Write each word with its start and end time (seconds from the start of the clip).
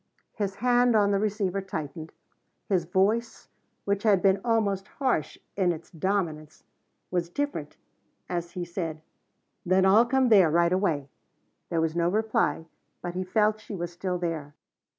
His 0.33 0.55
hand 0.55 0.95
on 0.95 1.11
the 1.11 1.19
receiver 1.19 1.61
tightened. 1.61 2.11
His 2.67 2.85
voice, 2.85 3.49
which 3.85 4.01
had 4.01 4.19
been 4.19 4.41
almost 4.43 4.87
harsh 4.97 5.37
in 5.55 5.71
its 5.71 5.91
dominance, 5.91 6.63
was 7.11 7.29
different 7.29 7.77
as 8.27 8.53
he 8.53 8.65
said: 8.65 9.03
"Then 9.63 9.85
I'll 9.85 10.07
come 10.07 10.29
there 10.29 10.49
right 10.49 10.73
away." 10.73 11.07
There 11.69 11.81
was 11.81 11.95
no 11.95 12.09
reply, 12.09 12.65
but 13.03 13.13
he 13.13 13.23
felt 13.23 13.59
she 13.59 13.75
was 13.75 13.93
still 13.93 14.17
there. 14.17 14.55